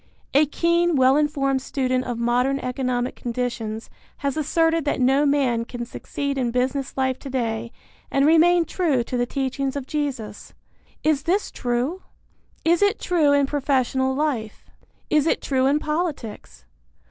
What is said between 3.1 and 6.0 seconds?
conditions has asserted that no man can